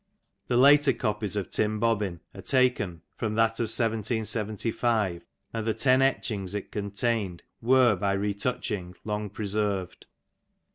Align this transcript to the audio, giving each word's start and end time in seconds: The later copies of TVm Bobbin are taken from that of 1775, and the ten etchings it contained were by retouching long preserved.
The 0.47 0.57
later 0.57 0.93
copies 0.93 1.35
of 1.35 1.51
TVm 1.51 1.79
Bobbin 1.79 2.21
are 2.33 2.41
taken 2.41 3.03
from 3.17 3.35
that 3.35 3.59
of 3.59 3.65
1775, 3.69 5.27
and 5.53 5.67
the 5.67 5.75
ten 5.75 6.01
etchings 6.01 6.55
it 6.55 6.71
contained 6.71 7.43
were 7.61 7.95
by 7.95 8.13
retouching 8.13 8.95
long 9.03 9.29
preserved. 9.29 10.07